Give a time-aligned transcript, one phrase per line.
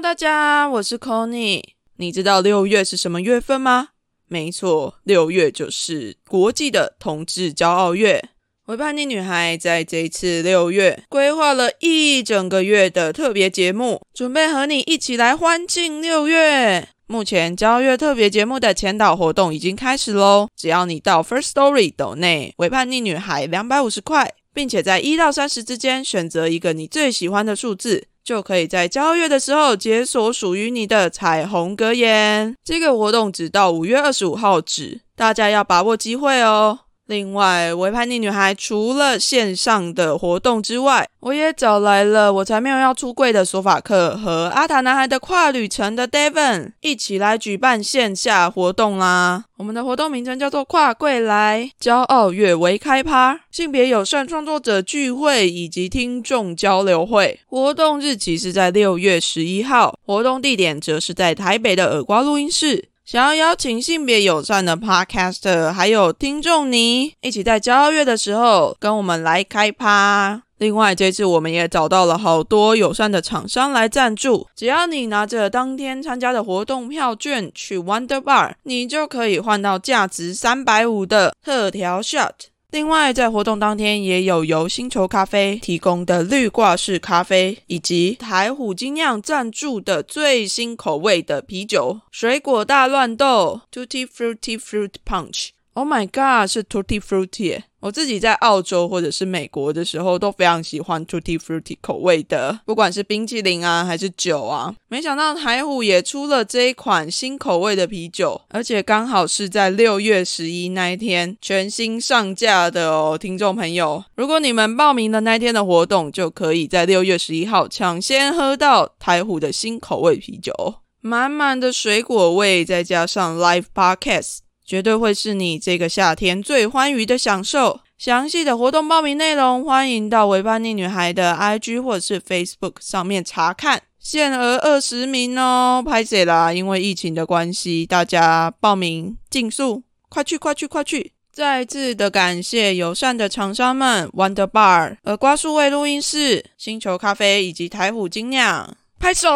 [0.00, 1.60] 大家，我是 Conny。
[1.96, 3.88] 你知道六月是什么月份吗？
[4.28, 8.28] 没错，六月就是国际的同志骄傲月。
[8.66, 16.90] 为叛逆女孩在这一次六月规划了一整个月的特别节目，准备和你一起来欢庆六月。
[17.08, 20.48] 目前骄傲月特别节目的前导活动已经开始喽！
[20.54, 28.08] 只要你到 First Story 抖内为叛逆女孩两百五十块，并且在一到三十之间选择一个你最喜欢的数字。
[28.24, 32.56] 就可以在交月的时候解锁属于你的彩虹格言。
[32.64, 36.80] 这个活动只到五月二十五号止，大家要把握机会哦。
[37.08, 49.46] 另外，维叛逆女孩除了线上的活动之外，我也找来了我才没有要出柜的索法克和阿塔男孩的跨旅程的 Devon 一起来举办线下活动啦。
[49.56, 57.40] 我们的活动名称叫做“跨柜来骄傲月为开趴”，性别友善创作者聚会以及听众交流会。
[57.46, 62.90] 活动日期是在六月十一号，活动地点则是在台北的耳瓜录音室。
[63.10, 70.42] 想要邀请性别友善的 Podcaster，还有听众你一起在交月的时候跟我们来开趴。
[70.58, 82.32] 另外，这次我们也找到了好多友善的厂商来赞助，只要你拿着当天参加的活动票券去 Wonder Bar，你就可以换到价值三百五的特调 shot。
[82.70, 95.57] 另外，在活动当天也有由星球咖啡提供的绿挂式咖啡，以及台虎精酿赞助的最新口味的啤酒——水果大乱斗 （Tutti Frutti Fruit Punch）。
[95.78, 97.62] Oh my god，是 Tutti Frutti！
[97.78, 104.74] 我自己在澳洲或者是美国的时候都非常喜欢 Tutti Frutti 口味的，不管是冰淇淋啊还是酒啊。
[104.88, 120.52] 没想到台虎也出了这一款新口味的啤酒，而且刚好是在六月十一那一天全新上架的哦，听众朋友，如果你们报名的那天的活动，就可以在六月十一号抢先喝到台虎的新口味啤酒，
[121.00, 124.38] 满满的水果味，再加上 Live Podcast。
[124.68, 127.80] 绝对会是你这个夏天最欢愉的享受。
[127.96, 133.80] 详细的活动报名内容，欢迎到维叛逆女孩的 IG 或者是 Facebook 上面查看。
[133.98, 136.52] 限额二十名哦，拍谁啦？
[136.52, 141.12] 因为疫情的关系，大家报名尽速，快去快去快去！
[141.32, 148.76] 再次的感谢友善的厂商们：Wonder Bar、耳瓜数位录音室、星球咖啡以及台虎精酿。
[149.00, 149.28] 拍手！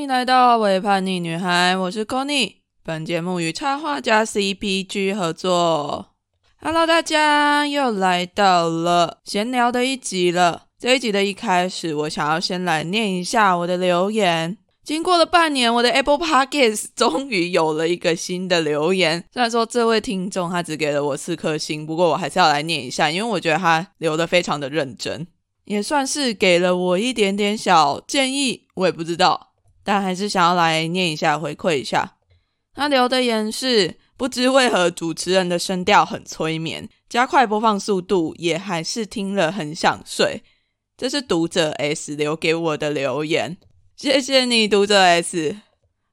[0.00, 2.54] 欢迎来到《伪叛逆女孩》，我是 Conny。
[2.82, 6.14] 本节目与插画家 CPG 合作。
[6.62, 10.62] Hello，大家又来到了闲聊的一集了。
[10.78, 14.56] 这一集的一开始，我想要先来念一下我的留言。
[14.82, 19.22] 经过了半年，我的 Apple Podcast 终于有了一个新的留言。
[19.30, 25.26] 虽然说这位听众他只给了我四颗星，不过我还是要来念一下，因为我觉得他留的非常的认真，
[25.66, 28.68] 也算是给了我一点点小建议。
[28.76, 29.48] 我也不知道。
[29.82, 32.16] 但还是想要来念一下，回馈一下。
[32.74, 40.42] 他留的言是：不知为何主持人的声调很催眠，加快播放速度也还是听了很想睡。
[40.96, 43.56] 这是读者 S 留给我的留言，
[43.96, 45.56] 谢谢你，读者 S。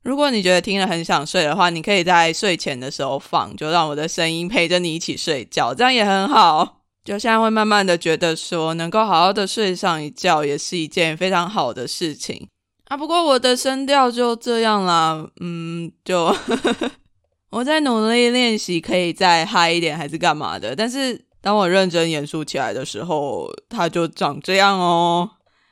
[0.02, 6.82] 如果你觉得听了很想睡的话，你可以在睡前的时候放，就让我的声音陪着你一起睡觉，这样也很好。
[7.04, 12.48] 就现在会慢慢的觉得说，能够好好的睡上一觉，也是一件非常好的事情。
[12.88, 16.34] 啊，不过我的声调就这样啦，嗯，就
[17.50, 20.76] 我在努力练习，可以再嗨一点，还是干嘛的？
[20.76, 25.30] 但是当我认真严肃起来的时候，它就长这样哦。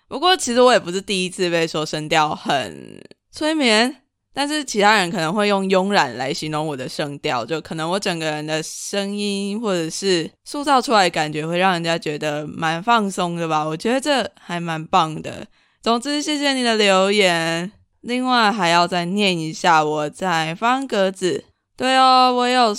[0.07, 3.01] 不过其实我也不是第一次被说声调很
[3.31, 4.03] 催眠，
[4.33, 13.65] 但是其他人可能会用慵懒来形容我的声调，就可能我整个人的声音或者是塑造出来感觉会让人家觉得蛮放松的吧。
[13.65, 15.47] 我觉得这还蛮棒的。
[15.85, 17.71] 总之，谢谢你的留言。
[18.01, 21.45] 另外，还要再念一下我在方格子。
[21.77, 22.75] 对哦，我有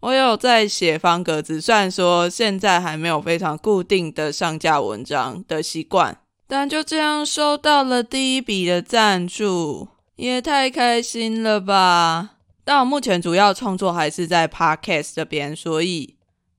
[0.00, 12.36] 我有在写方格子，虽然说现在还没有非常固定的上架文章的习惯，但就这样收到了第一笔的赞助，也太开心了吧！
[12.64, 16.16] 但我目前主要创作还是在 Podcast 这边，所以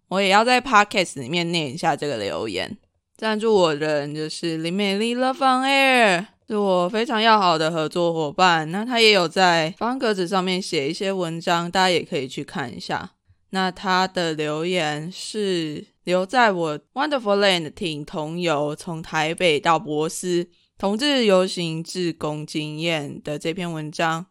[0.09, 2.77] 我也要在 Podcast 里面念一下这个留言。
[3.19, 8.71] 赞助我的人就是林美丽 Love on Air，是我非常要好的合作伙伴。
[8.71, 13.11] 那他也有在方格子上面写一些文章，大家也可以去看一下。
[13.49, 24.27] 那他的留言是留在我 Wonderful Land 挺同游从台北到博斯同志游行志工经验的这篇文章。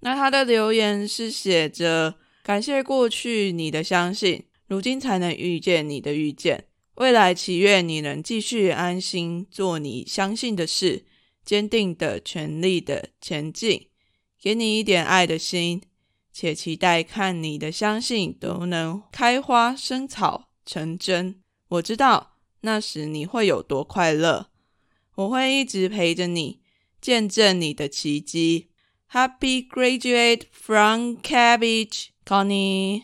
[0.00, 4.46] 那他的留言是写着感谢过去你的相信。
[4.66, 6.64] 如今才能遇见你的遇见。
[6.96, 11.04] 未来祈愿你能继续安心做你相信的事，
[11.44, 13.88] 坚定的、全力的前进。
[14.40, 15.82] 给你一点爱的心，
[16.32, 21.42] 且期待看你的相信都能开花、生草、成真。
[21.68, 24.50] 我知道那时你会有多快乐。
[25.16, 26.60] 我会一直陪着你，
[27.00, 28.68] 见证你的奇迹。
[29.10, 33.02] Happy graduate from Cabbage，Connie。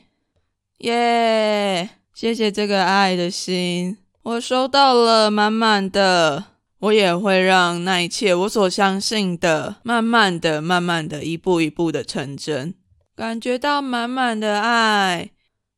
[0.79, 2.02] 耶！
[2.15, 6.45] 谢谢这个爱的心，我收到了满满的。
[6.83, 12.75] 我也会让那一切我所相信的，慢慢的、慢慢的、一步一步的成真。
[13.15, 15.31] 感觉到满满的爱，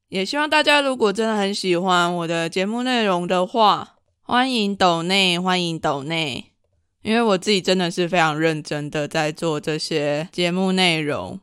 [0.08, 6.46] 也希望大家如果真的很喜欢我的节目内容的话，欢迎抖内，欢迎抖内。
[7.02, 11.38] 因为我自己真的是非常认真的在做这些节目内容。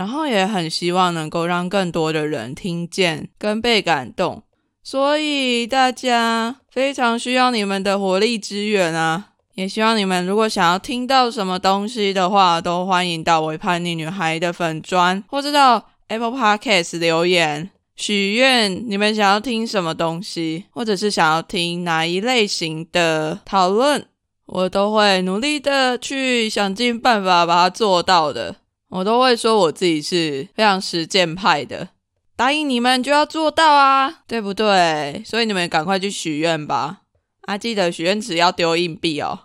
[0.00, 4.42] 然后也很希望能够让更多的人听见跟被感动，
[4.82, 9.32] 所以大家非常需要你们的活力支援啊！
[9.56, 24.06] 也希望你们如果想要听到什么东西的话，都欢迎到我叛逆女孩的粉砖，或者到 Apple Podcast 留言许愿，你们想要听什么东西，或者是想要听哪一类型的讨论，
[24.46, 28.56] 我都会努力的去想尽办法把它做到的。
[28.90, 31.88] 我都会说我自己是非常实践派的，
[32.36, 35.22] 答应你们就要做到啊，对不对？
[35.24, 37.02] 所以你们赶快去许愿吧，
[37.42, 39.38] 啊，记得许愿池要丢硬币哦。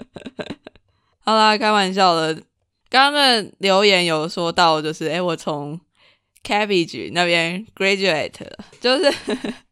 [1.20, 2.42] 好啦，开玩笑的。
[2.88, 5.78] 刚刚的留言有说到，就是诶我从
[6.44, 9.12] Cabbage 那边 graduate 了，就是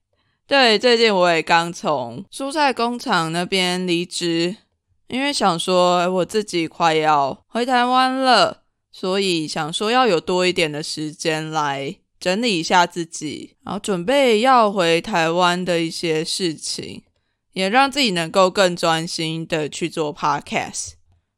[0.48, 4.56] 对，最近我也刚从蔬菜工厂那边离职，
[5.06, 8.63] 因为想说我自己快要回台湾了。
[8.96, 17.02] 所以想说要有多一点的时间来整理一下自己，然后准备要回台湾的一些事情，
[17.54, 20.92] 也让自己能够更专心的去做 podcast。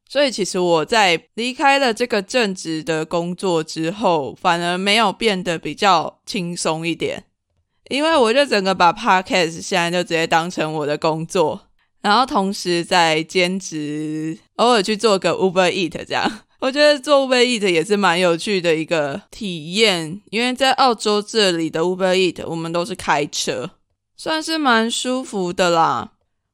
[0.07, 7.25] 所以其实我在离开了这个正职的工作之后，反而没有变得比较轻松一点，
[7.89, 11.69] 因为我就整个把 podcast 现在就直接当成我的工作，
[12.03, 16.43] 然后同时在兼职，偶尔去做个 Uber Eat 这样。
[16.67, 23.71] 我觉得做 Uber Eat 也是蛮有趣的一个体验，因为在澳洲这里的 Uber Eat 我们都是开车，
[24.17, 26.11] 算是蛮舒服的啦。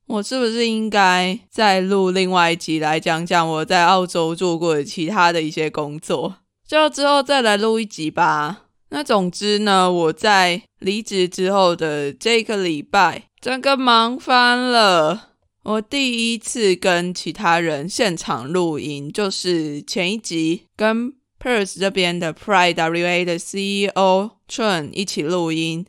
[0.07, 6.35] 我是不是应该再录另外一集来讲讲我在澳洲做过的其他的一些工作？
[6.69, 8.65] 就之后再来录一集吧。
[8.91, 15.32] 那总之呢，我在离职之后的这个礼拜，整个忙翻了。
[15.65, 25.87] 我第一次跟其他人现场录音，就是前一集跟 Perth 这边的 Pride WA 的 CEO Chun 一起录音，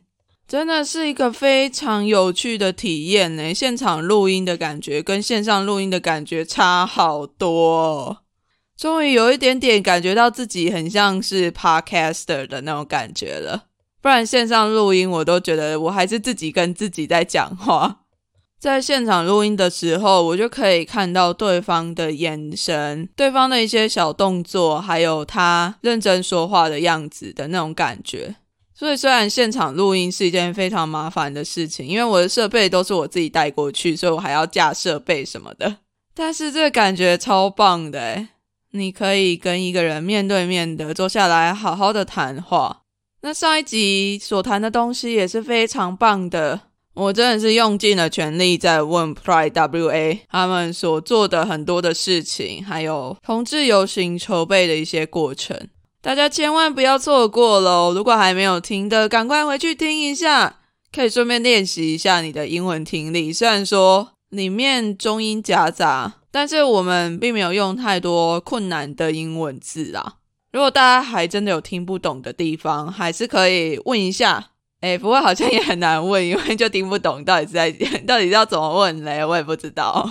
[0.48, 3.52] 真的是一个非常有趣的体验呢。
[3.52, 8.20] 现场录音的感觉跟线上录音的感觉差好多，
[8.78, 13.66] 终于有一点点感觉到自己很像是 Podcaster 的那种感觉了。
[14.00, 18.02] 不然线上录音我都觉得我还是自己跟自己在讲话。
[18.64, 28.34] 在现场录音的时候，我就可以看到对方的眼神、对方的一些小动作，还有他认真说话的样子的那种感觉。
[28.74, 35.80] 所以，虽然现场录音是一件非常麻烦的事情，因为我的设备都是我自己带过去，所以我还要架设备什么的。
[36.16, 38.30] 但是，这个感觉超棒的诶
[38.72, 42.84] 你可以跟一个人面对面的坐下来，好好的谈话。
[43.24, 46.62] 那上一集所谈的东西也是非常棒的。
[46.96, 55.70] 我真的是用尽了全力在问 Pride WA 他们所做的很多的事情，还有同志游行筹备的一些过程，
[56.02, 57.94] 大家千万不要错过喽！
[57.96, 60.60] 如果还没有听的，赶快回去听一下，
[60.92, 63.34] 可以顺便练习一下你的英文听力。
[63.34, 70.18] 虽然说里面中英夹杂，但是我们并没有用太多困难的英文字啊。
[70.52, 74.50] 如果大家还真的有听不懂的地方，还是可以问一下。
[74.84, 77.72] 哎，不过好像也很难问，因为就听不懂到底在
[78.06, 80.10] 到底要怎么问嘞，我也不知道。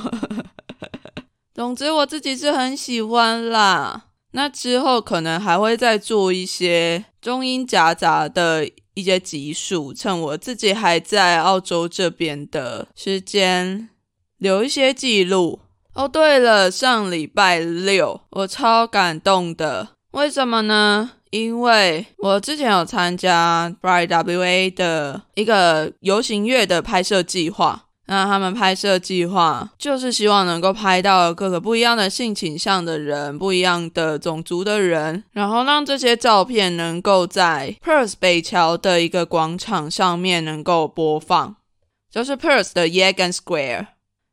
[1.53, 4.05] 总之我自己是很喜欢啦。
[4.31, 13.91] 那之后可能还会再做一些中英夹杂的一些集数，趁我自己还在澳洲这边的时间
[14.39, 15.61] 留一些记录。
[15.93, 21.11] 哦，对了，上礼拜六我超感动的，为什么呢？
[21.33, 41.57] 因为我之前有参加 Bride WA 的一个游行乐的拍摄计划，那他们拍摄计划就是希望能够拍到各个不一样的性倾向的人、不一样的种族的人，然后让这些照片能够在 Perth 北桥的一个广场上面能够播放，
[42.11, 43.87] 就是 Perth 的 Yagan Square，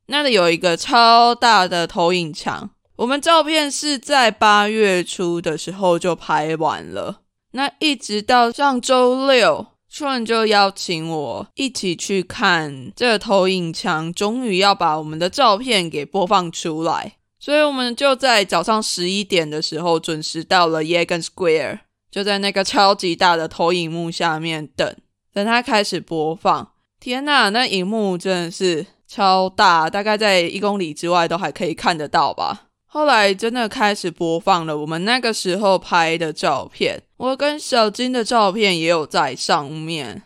[0.07, 2.71] 那里有一个超大的投影墙。
[2.99, 9.67] 我们照片是在八月初的时候就拍完了，那一直到上周六。
[9.91, 21.79] 突然就邀请我一起去看这个投影墙，终于要把我们的照片给播放出来，所以我们就在早上十一点的时候准时到了 Yagan Square，
[22.11, 24.93] 就在那个超级大的投影幕下面等，
[25.33, 26.73] 等它开始播放。
[26.99, 32.67] 天呐，那荧幕真的是超大，大概在一公里之外都还可以看得到吧。
[32.91, 40.23] 后来真的开始播放了我们那个时候拍的照片，我跟小金的照片也有在上面。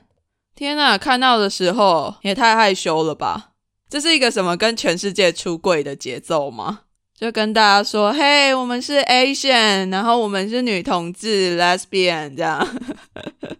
[0.56, 3.50] 天呐，看到的时候也太害羞了吧！
[3.90, 6.84] 这是一个什么跟全世界出柜的节奏吗？
[7.20, 12.66] 就跟大家说：“嘿，我们是 Asian，然后我们是女同志 Lesbian 这样。”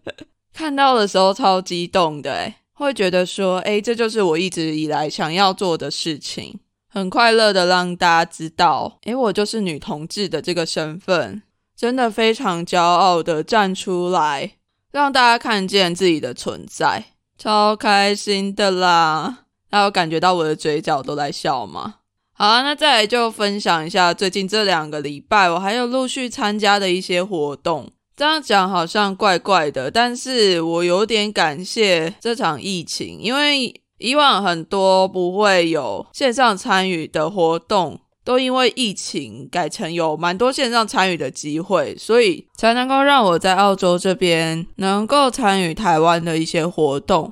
[0.56, 6.60] 看到的时候超激动的，会觉得说：“哎，这就是我一直以来想要做的事情。”
[6.94, 11.42] 很快乐的让大家知道，诶，我就是女同志的这个身份，
[11.76, 14.52] 真的非常骄傲的站出来，
[14.92, 19.46] 让大家看见自己的存在，超开心的啦！
[19.72, 21.96] 大家有感觉到我的嘴角都在笑吗？
[22.34, 27.90] 好啊，那再来就分享一下最近这两个礼拜我还有陆续参加的一些活动。
[28.16, 33.82] 这样讲好像怪怪的，但是我有点感谢这场疫情，因为。
[34.04, 47.32] 以往很多不会有线上参与的活动，都因为疫情改成有蛮多线上参与的机会，所以才能够让我在澳洲这边能够参与台湾的一些活动。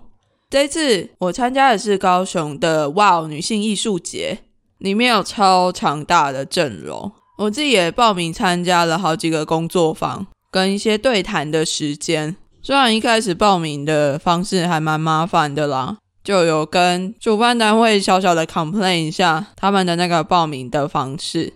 [0.49, 4.39] 这次我参加的是高雄的 Wow 女性艺术节，
[4.77, 12.37] 里面有超强大的阵容，我自己也报名参加了好几个工作坊跟一些对谈的时间。
[12.61, 15.97] 虽然一开始报名的方式还蛮麻烦的啦。
[16.23, 21.53] 就有跟主办单位小小的 complain 一下他们的那个报名的方式，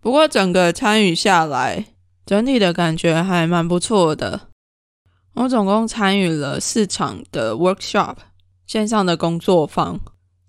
[0.00, 1.86] 不过整个参与下来，
[2.26, 4.48] 整体的感觉还蛮不错的。
[5.34, 8.16] 我总共参与了四场的 workshop
[8.66, 10.00] 线上的工作坊，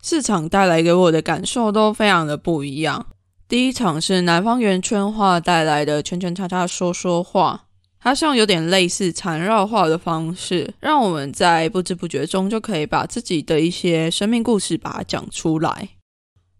[0.01, 3.05] 四场带来给我的感受都非常的不一样。
[3.47, 7.65] 第一场是南方圆圈画带来的圈圈叉叉说说话。
[8.03, 15.89] 它像有点类似缠绕画的方式，让我们在不知不觉中就可以把自己的一些生命故事把它讲出来。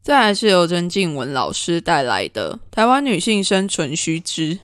[0.03, 4.55] 再来是由曾静文老师带来的《台湾女性生存须知》，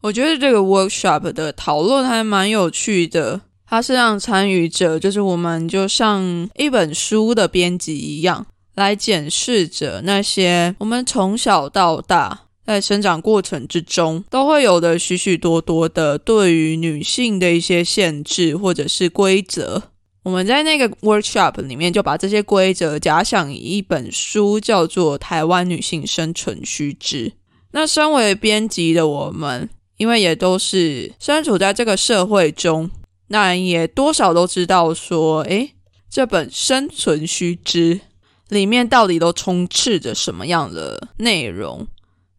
[0.00, 3.42] 我觉得这个 workshop 的讨论还蛮有趣的。
[3.66, 12.40] 它是让参与者，就是我们就像一本书的编辑一样，来检视着那些我们从小到大。
[12.64, 19.82] 在生长过程之中，都会有的许许多多的对于女性的一些限制或者是规则。
[20.22, 27.28] 我们在那个 workshop 里面就把这些规则假想以一本书，叫做《台湾女性生存须知》。
[27.72, 32.88] 那身为编辑的我们，因为也都是身处在这个社会中，
[33.28, 35.72] 那也多少都知道说，诶，
[36.08, 38.02] 这本生存须知
[38.48, 41.88] 里面到底都充斥着什么样的内容。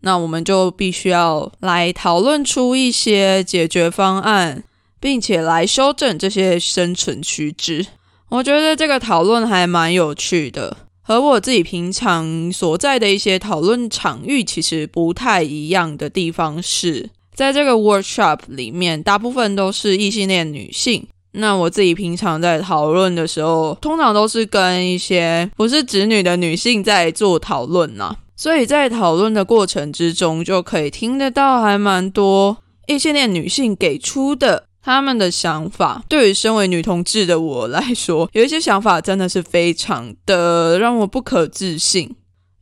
[0.05, 4.63] 那我们就必须要来讨论出一些解决方案，
[5.00, 7.86] 并且来修正这些生存须知。
[8.29, 21.07] 我觉得这个讨论还蛮有趣的，和我自己平常所在的一些讨论场域其实不太一样的地方是，在这个 workshop 里面，大部分都是异性恋女性。
[21.36, 28.17] 那我自己平常在讨论的时候，通常都是跟一些不是直女的女性在做讨论呢。
[28.43, 32.57] 所以在讨论的过程之中，就可以听得到还蛮多
[32.88, 36.03] 异性恋女性给出的他们的想法。
[36.09, 42.13] 对于身为女同志的我来说， 有一些想法真的是非常的让我不可置信。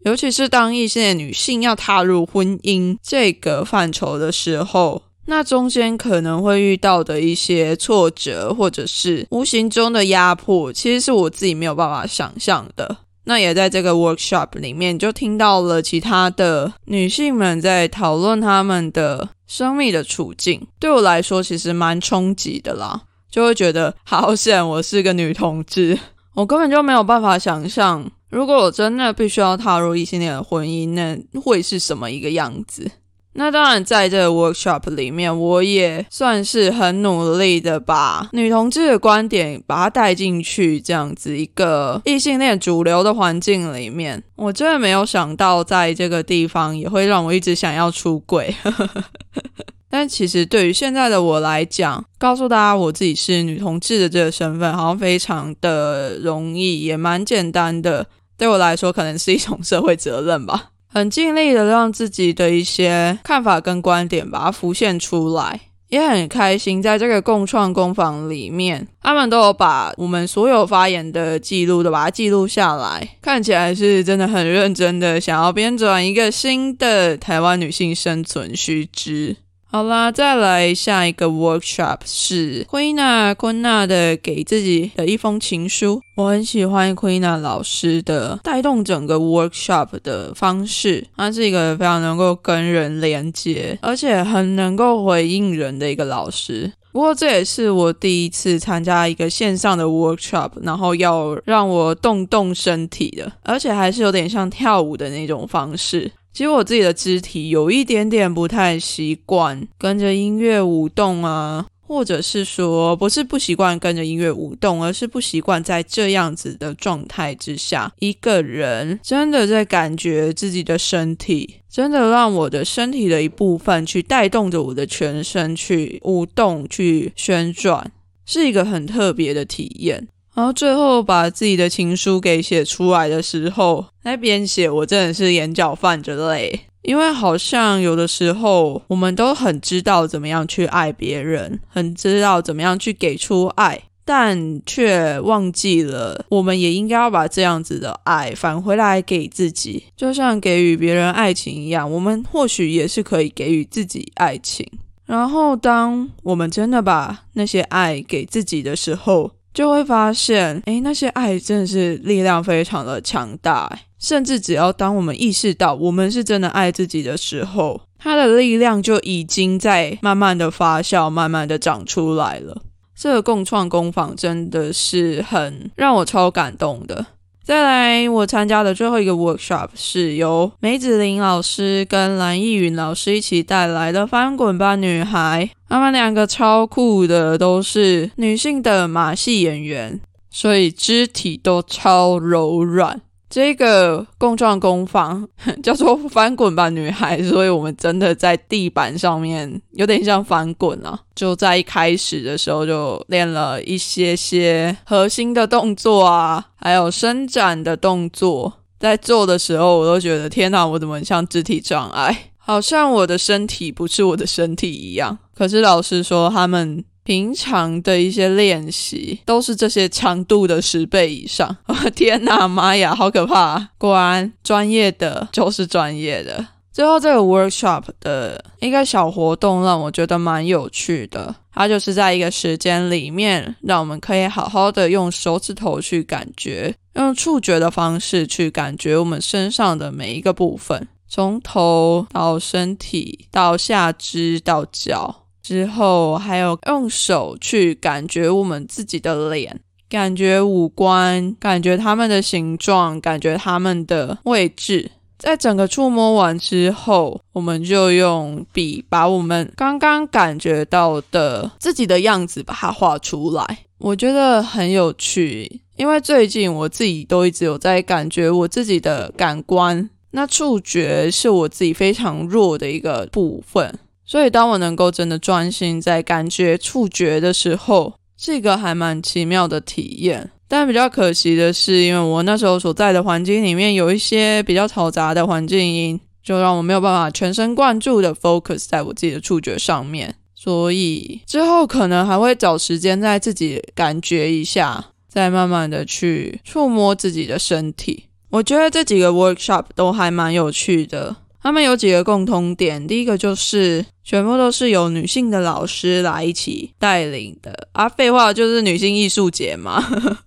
[0.05, 12.97] 尤其是当异性恋女性要踏入婚姻这个范畴的时候，那中间可能会遇到的一些挫折，或者是无形中的压迫，其实是我自己没有办法想象的。
[13.25, 20.67] 那也在这个 workshop 里面，就听到了其他的女性们在讨论她们的生命的处境。
[20.79, 25.97] 对我来说，其实蛮冲击的啦，就会觉得好险我是个女同志，
[26.33, 32.89] 我根本就没有办法想象，如果我真的必须要踏入异性恋的婚姻，那会是什么一个样子？
[33.33, 48.53] 那当然，在这个 workshop 里面，我也算是很努力的把女同志的观点把它带进去，这样子一个异性恋主流的环境里面，我真的没有想到，在这个地方也会让我一直想要出轨。
[49.89, 58.07] 但其实对于现在的我来讲，告诉大家我自己是女同志的这个身份，好像非常的容易，也蛮简单的。
[58.37, 60.71] 对我来说，可能是一种社会责任吧。
[60.93, 79.37] 很尽力的让自己的一些看法跟观点把它浮现出来，也很开心在这个共创工坊里面，他们都有把我们所有发言的记录都把它记录下来，看起来是真的很认真的想要编撰一个新的台湾女性生存须知。
[79.73, 86.01] 好啦，再来下一个 workshop 是 Queena 昆娜的给自己的一封情书。
[86.17, 96.73] 我很喜欢 Queena 老师的带动整个 workshop 的方式，他是一个非常能够跟人连接，而且很能够回应人的一个老师。
[96.91, 106.11] 不过这也是我第一次参加一个线上的 workshop，然后要让我动动身体的，而且还是有点像跳舞的那种方式。
[106.33, 127.91] 其实我自己的肢体有一点点不太习惯跟着音乐舞动啊，或者是说不是不习惯跟着音乐舞动，而是不习惯在这样子的状态之下，一个人真的在感觉自己的身体，真的让我的身体的一部分去带动着我的全身去舞动、去旋转，
[128.25, 130.07] 是一个很特别的体验。
[130.33, 154.65] 然后最后把自己的情书给写出来的时候，那边写我真的是眼角泛着泪，因为好像有的时候我们都很知道怎么样去爱别人，很知道怎么样去给出爱，但却忘记了我们也应该要把这样子的爱返回来给自己，就像给予别人爱情一样，我们或许也是可以给予自己爱情。
[155.05, 172.61] 然后当我们真的把那些爱给自己的时候，就会发现，诶，那些爱真的是力量非常的强大，甚至只要当我们意识到我们是真的爱自己的时候，它的力量就已经在慢慢的发酵，慢慢的长出来了。
[172.95, 177.05] 这个共创工坊真的是很让我超感动的。
[177.43, 185.49] 再来，我参加的最后一个 workshop 是由梅子林老师跟蓝逸云老师一起带来的《翻滚吧，女孩》。
[185.67, 189.99] 他们两个超酷的，都是女性的马戏演员，
[190.29, 193.01] 所以肢体都超柔软。
[193.31, 195.25] 这个共创工坊
[195.63, 200.99] 叫做“翻滚吧，女孩”，所以我们真的在地板上面有点像翻滚啊！
[201.15, 208.51] 就在一开始的时候就练了一些些核心的动作啊，还有伸展的动作。
[208.77, 212.31] 在做的时候，我都觉得天哪，我怎么像肢体障碍？
[212.37, 215.17] 好像我的身体不是我的身体一样。
[215.33, 216.83] 可是老师说他们。
[217.03, 221.57] 平常的一些练习都是这些强度的十倍以上。
[221.67, 223.69] 我 天哪，妈呀，好可怕！
[223.77, 226.47] 果然，专业的就是专业的。
[226.71, 231.35] 最后，这个 workshop 的一个小活动让我觉得蛮有趣的。
[231.53, 245.20] 它就是在一个时间里面，让我们可以好好的用手指头去感觉，用触觉的方式去感觉我们身上的每一个部分，从头到身体，到下肢，到脚。
[245.41, 254.91] 之后还有用手去感觉我们自己的脸，感觉五官，感觉它们的形状，感觉它们的位置。
[255.17, 263.59] 在整个触摸完之后，我们就用笔把我们刚刚感觉到的自己的样子把它画出来。
[263.77, 273.77] 我觉得很有趣，因为最近我自己都一直有在感觉我自己的感官，那触觉是我自己非常弱的一个部分。
[274.11, 280.29] 所以，当我能够真的专心在感觉触觉的时候，是一个还蛮奇妙的体验。
[280.49, 290.13] 但比较可惜的是，因为我那时候所在的环境里面有一些比较嘈杂的环境音，就让我没有办法全神贯注的 focus 在我自己的触觉上面。
[290.35, 298.07] 所以之后可能还会找时间在自己感觉一下，再慢慢的去触摸自己的身体。
[298.31, 301.15] 我觉得这几个 workshop 都还蛮有趣的。
[301.43, 309.81] 他们有几个共通点，第一个就是全部都是由女性的老师来一起带领的啊，废话就是女性艺术节嘛。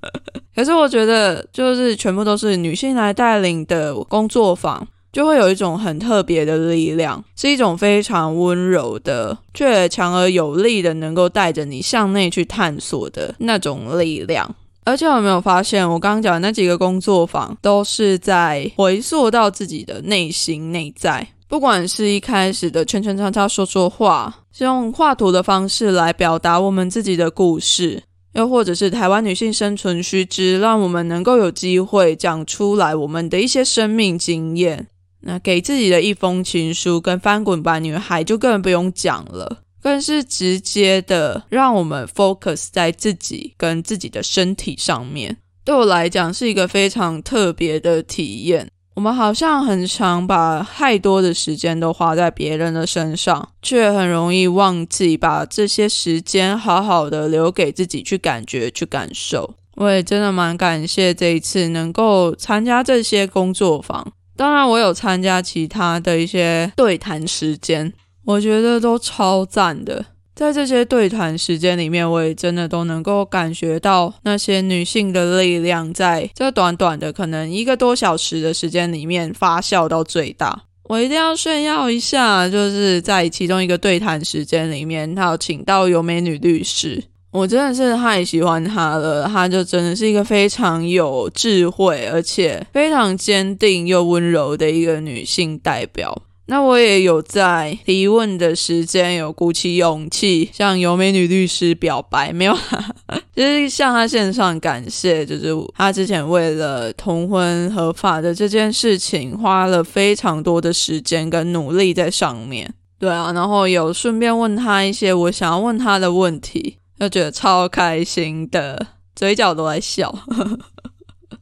[0.57, 14.55] 可是我觉得，就是全部都是女性来带领的工作坊，就会有一种很特别的力量，是一种非常温柔的，却强而有力的，能够带着你向内去探索的那种力量。
[14.87, 34.89] 而且有没有发现，我刚刚讲的那几个工作坊都是在回溯到自己的内心内在，不管是一开始的圈圈叉叉说说话，是用画图的方式来表达我们自己的故事，又或者是台湾女性生存须知，让我们能够有机会讲出来我们的一些生命经验。
[35.21, 45.37] 那给自己的一封情书跟翻滚吧女孩就更不用讲了，更是直接的让我们 focus 在自己跟自己的身体上面。
[45.65, 48.69] 对我来讲是一个非常特别的体验。
[48.95, 59.55] 我们好像很常把太多的时间都花在别人的身上，却很容易忘记把这些时间好好的留给自己去感觉、去感受。
[59.75, 67.93] 我也真的蛮感谢这一次能够参加这些工作坊，当然我有参加其他的一些对谈时间，
[68.25, 70.05] 我觉得都超赞的。
[70.35, 80.65] 在这些对谈时间里面，我也真的都能够感觉到那些女性的力量，在这短短的可能一个多小时的时间里面发酵到最大。
[80.89, 89.27] 我一定要炫耀一下，就是在其中一个对谈时间里面，他有请到有美女律师，我真的是太喜欢她了。
[89.27, 96.23] 她就真的是一个非常有智慧，而且非常坚定又温柔的一个女性代表。
[96.47, 102.55] 那我也有在提问的时间有鼓起勇气向尤美女律师表白，没有，
[103.35, 112.75] 就是向她线上感谢，就是她之前为了同婚合法的这件事情花了非常多的时间跟努力在上面。
[112.99, 120.15] 对啊，然后有顺便问她一些我想要问她的问题，就觉得超开心的，嘴角都在笑。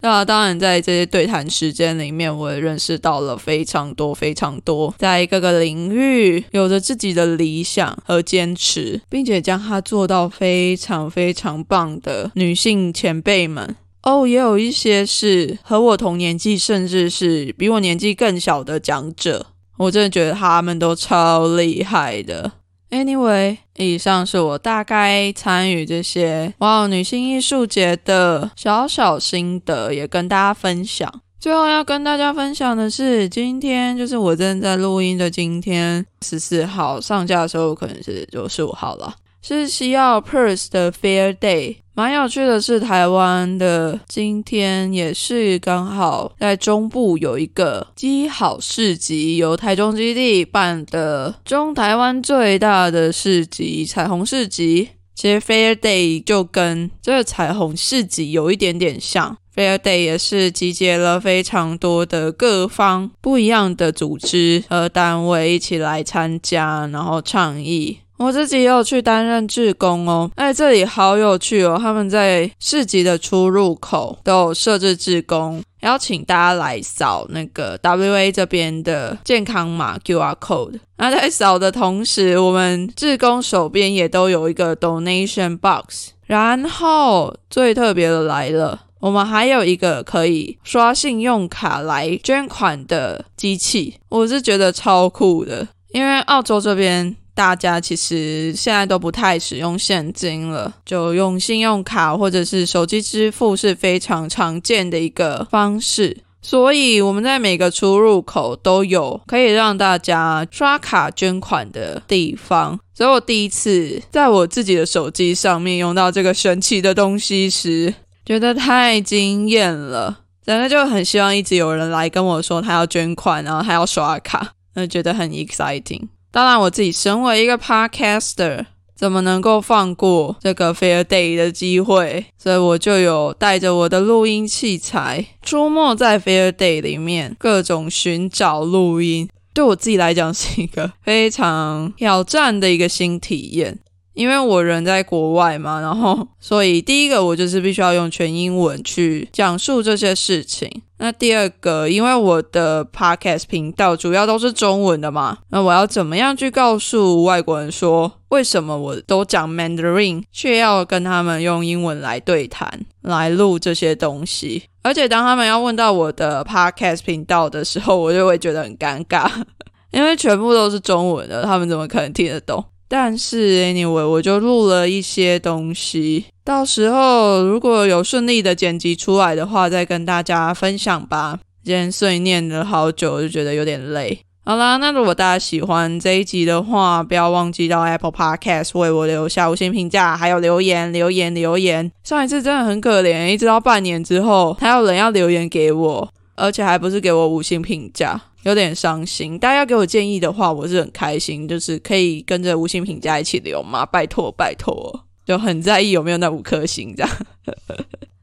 [0.01, 13.77] 那当然，在这些对谈时间里面，我也认识到了非常多、非常多，在各个领域有着自己的理想和坚持，并且将它做到非常非常棒的女性前辈们。
[14.03, 19.47] 哦，也有一些是和我同年纪，甚至是比我年纪更小的讲者，
[19.79, 22.51] 我真的觉得他们都超厉害的。
[22.91, 31.21] Anyway，以上是我大概参与这些哇女性艺术节的小小心得，也跟大家分享。
[31.41, 39.13] 最后要跟大家分享的是，今天就是我正在录音的今天十四号上架的时候，可能是就十五号了。
[39.45, 54.91] 是西澳 Perth 的 Fair Day，蛮有趣的是，台湾的今天也是刚好在中部有一个基好市集，由台中基地办的中台湾最大的市集——彩虹市集。
[55.17, 67.99] 其实 Fair Day 就跟这个彩虹市集有一点点像，Fair Day 也是集结了非常多的各方不一样的组织和单位一起来参加，然后倡议。
[68.23, 71.77] 我自己也有去担任志工哦，哎，这里好有趣哦！
[71.77, 80.79] 他们在市集的出入口都有设置志工，邀请大家来扫那个 WA 这边的健康码 QR code。
[80.99, 86.11] 那在扫的同时，我们志工手边也都有一个 donation box。
[86.27, 97.17] 然后最特别的来了，我们还有一个可以刷信用卡来捐款的机器，我是觉得超酷的，因为澳洲这边。
[97.35, 106.19] 大家其实现在都不太使用现金了，就用信用卡或者是手机支付是非常常见的一个方式。
[106.45, 112.79] 所以我们在每个出入口都有可以让大家刷卡捐款的地方。
[112.93, 117.95] 所以我第一次在我自己的手机上面用到这个神奇的东西时，
[118.27, 120.19] 觉得太惊艳了。
[120.45, 126.09] 真的就很希望一直有人来跟我说他要捐款，然后他要刷卡，那觉得很 exciting。
[126.33, 128.65] 当然，我自己身为一个 podcaster，
[128.97, 132.25] 怎么能够放过这个 Fair Day 的机会？
[132.39, 139.29] 所以我就有带着我的录音器材，出没在 Fair Day 里面，各种寻找录音。
[139.53, 143.79] 对我自己来讲，是一个非常挑战的一个新体验。
[144.15, 150.71] 因为我人在国外嘛，然后所以第一个我就是必须要用全英文去讲述这些事情。
[150.99, 164.65] 那第二个，因为我的 podcast 频道主要都是中文的嘛，那我要怎么样去告诉外国人说，为什么我都讲 Mandarin，却要跟他们用英文来对谈、来录这些东西？
[164.85, 169.29] 而且当他们要问到我的 podcast 频道的时候，我就会觉得很尴尬，
[169.91, 172.65] 因为全部都是中文的，他们怎么可能听得懂？
[172.93, 181.39] 但是 anyway，我就录了一些东西，到时候如果有顺利的剪辑出来的话，再跟大家分享吧。
[181.65, 184.19] 今天碎念了好久，就觉得有点累。
[184.45, 191.91] 好啦，那如果大家喜欢这一集的话，不要忘记到 Apple Podcast 为我留下五星评价，还有留言留言留言。
[192.05, 198.21] 上一次真的很可怜，一直到半年之后，还有人要留言给我，而且还不是给我五星评价。
[198.43, 199.39] 有点伤心。
[199.39, 207.11] 大家给我建议的话，我是很开心，就是可以跟着五星评价一起留嘛，拜托拜托，就很在意有没有那五颗星这样。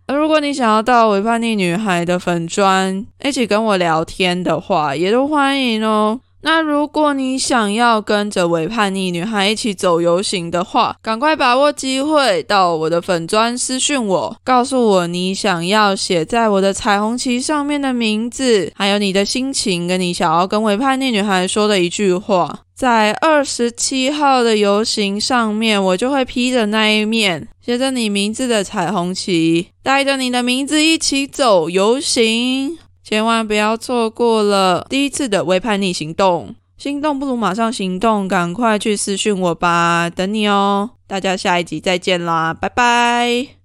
[0.07, 6.19] 而 如果你想要到维叛逆女孩的粉砖一起跟我聊天的话，也都欢迎哦。
[6.41, 22.59] 那如果你想要跟着伪叛逆女孩一起走游行的话，赶快把握机会到我的粉砖私讯我，告诉我你想要写在我的彩虹旗上面的名字，还有你的心情，跟你想要跟伪叛逆女孩说的一句话。
[22.73, 32.77] 在二十七号的游行上面，我就会披着那一面写着你名字的彩虹旗，带着你的名字一起走游行。
[33.09, 40.91] 千万不要错过了第一次的微叛逆行动，心动不如马上行动，赶快去私讯我吧，等你哦！
[41.07, 43.55] 大家下一集再见啦，拜拜。